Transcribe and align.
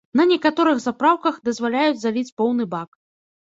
На 0.19 0.23
некаторых 0.29 0.79
запраўках 0.85 1.37
дазваляюць 1.49 2.01
заліць 2.05 2.33
поўны 2.41 2.69
бак. 2.73 2.89